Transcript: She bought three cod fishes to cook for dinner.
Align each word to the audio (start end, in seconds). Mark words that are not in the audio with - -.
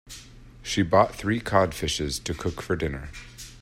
She 0.63 0.81
bought 0.81 1.13
three 1.13 1.39
cod 1.39 1.75
fishes 1.75 2.17
to 2.21 2.33
cook 2.33 2.59
for 2.63 2.75
dinner. 2.75 3.09